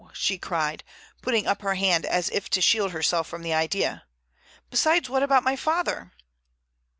[0.13, 0.83] she cried,
[1.21, 4.03] putting up her hand as if to shield herself from the idea.
[4.71, 6.11] "Besides, what about my father?"